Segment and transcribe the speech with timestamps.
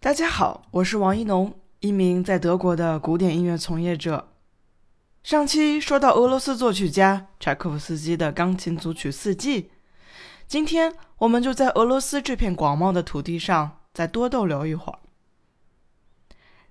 [0.00, 4.28] 大家好，我是王一农，一名在德国的古典音乐从业者。
[5.24, 9.62] 上期说到俄罗斯作曲家柴可夫斯基的钢琴组曲《四季》，
[10.46, 15.00] 今天我们就在俄罗斯这片广袤的土地上再多逗留一会儿。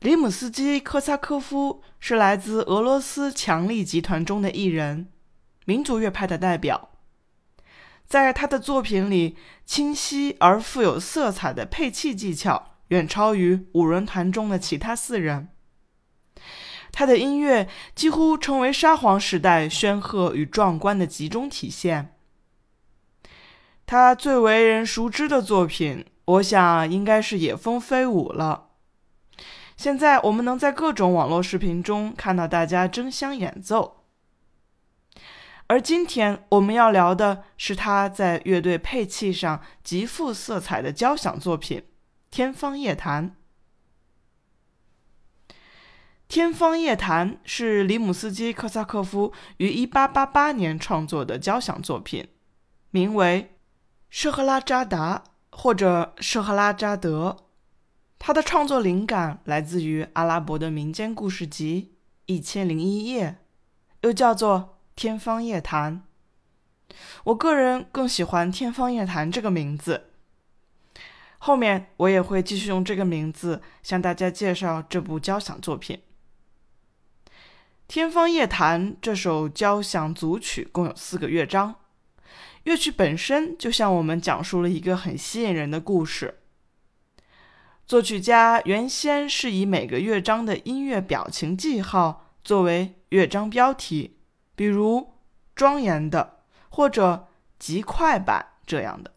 [0.00, 5.06] 里姆斯基科萨科夫是来自俄罗斯强力集团中的艺人，
[5.64, 6.88] 民族乐派的代表。
[8.04, 12.70] 在他的作品里，清晰而富有色彩的配器技巧。
[12.92, 15.48] 远超于五人团中的其他四人。
[16.92, 22.14] 他的音乐几乎成为沙皇时代煊赫与壮观的集中体现。
[23.86, 28.68] 他最为人熟知的作品，我想应该是《野蜂飞舞》了。
[29.74, 34.04] 现在我们能在各种网络视频中看到大家争相演奏。
[35.68, 41.78] 而今天我们要聊的是他在乐队配器上极富色彩的交响作品。
[42.32, 43.28] 《天方夜谭》。
[46.28, 52.26] 《天方夜谭》是里姆斯基科萨科夫于1888年创作的交响作品，
[52.90, 53.50] 名为
[54.08, 57.36] 《舍赫拉扎达》或者《舍赫拉扎德》。
[58.18, 61.92] 他的创作灵感来自于阿拉伯的民间故事集
[62.24, 63.28] 《一千零一夜》，
[64.00, 64.58] 又叫做
[64.96, 66.02] 《天方夜谭》。
[67.24, 70.11] 我个人更喜欢“天方夜谭”这个名字。
[71.44, 76.00] 后面我也会继续用这个名字向大家介绍这部交响作品
[77.88, 78.92] 《天方夜谭》。
[79.02, 81.74] 这首交响组曲共有四个乐章，
[82.62, 86.38] 乐曲本身就向我们讲述了一个很吸引人的故事。
[87.86, 94.16] 作曲家原先是以每个乐章的音乐表情记号作为乐章标题，
[94.54, 95.14] 比如
[95.56, 97.26] “庄严的”或者
[97.58, 99.12] “极快版”这样的，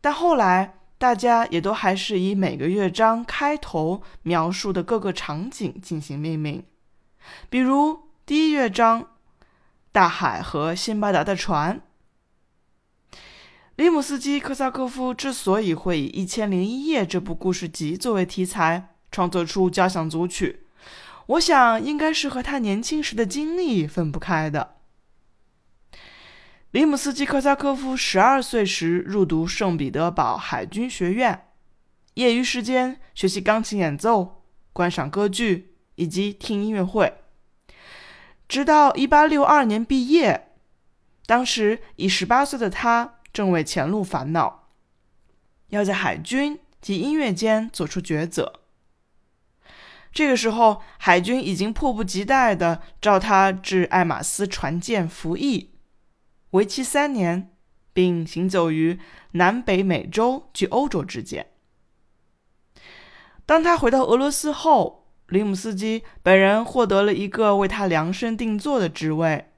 [0.00, 0.74] 但后来。
[0.98, 6.64] 大家也都还是以每个乐章开头描述的各个场景进行命名，
[7.48, 9.10] 比如第一乐章
[9.92, 11.80] “大海和辛巴达的船”。
[13.76, 20.64] 里姆斯基科萨科夫之所以会以《一千零一夜》这部故事集作为题材创作出交响组曲，
[21.26, 24.77] 我想应该是和他年轻时的经历分不开的。
[26.78, 31.48] 里姆斯基科萨科夫十二岁时入读圣彼得堡海军学院，
[32.14, 37.12] 业余时间学习钢琴演奏、观赏歌剧以及听音乐会。
[38.46, 40.52] 直到一八六二年毕业，
[41.26, 44.68] 当时已十八岁的他正为前路烦恼，
[45.70, 48.60] 要在海军及音乐间做出抉择。
[50.12, 55.70] 这个时候，海军已经迫不及待地召他至爱马斯船舰服役。
[56.50, 57.54] 为期三年，
[57.92, 58.98] 并行走于
[59.32, 61.46] 南北美洲及欧洲之间。
[63.44, 69.50] 当他回到俄罗斯后，林姆斯基本人获得了一个为他量身定做的职位，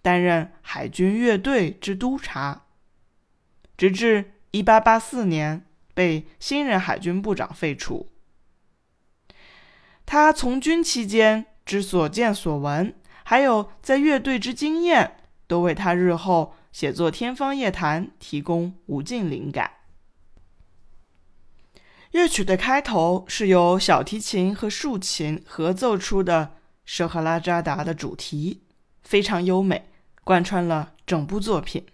[0.00, 2.66] 担任海军乐队之督察，
[3.76, 8.08] 直至1884年被新任海军部长废除。
[10.06, 12.94] 他从军期间之所见所闻，
[13.24, 15.16] 还有在乐队之经验。
[15.52, 19.70] 都为他日后写作《天方夜谭》提供无尽灵感。
[22.12, 26.44] 乐曲的开头是由小提琴和竖琴合奏出的
[26.86, 28.62] 《舍赫拉扎达》的主题，
[29.02, 29.90] 非常优美，
[30.24, 31.84] 贯穿了整部作品。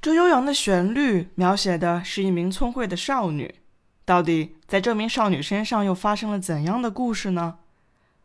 [0.00, 3.56] 这悠扬的旋律描写的是一名聪慧的少女。
[4.04, 7.58] 到底在这名少女身上又发生了怎样的故事呢？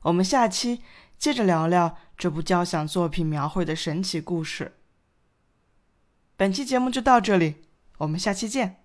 [0.03, 0.81] 我们下期
[1.17, 4.73] 接着聊聊这部交响作品描绘的神奇故事。
[6.37, 7.55] 本期节目就到这里
[7.97, 8.82] 我们下期见。